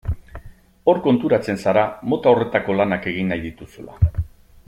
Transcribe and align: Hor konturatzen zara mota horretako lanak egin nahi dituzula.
Hor 0.93 1.01
konturatzen 1.07 1.59
zara 1.65 1.83
mota 2.13 2.33
horretako 2.33 2.79
lanak 2.81 3.07
egin 3.13 3.31
nahi 3.35 3.45
dituzula. 3.47 4.19